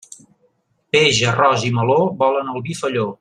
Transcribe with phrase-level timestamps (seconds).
[0.95, 3.07] Peix, arròs i meló volen el vi felló.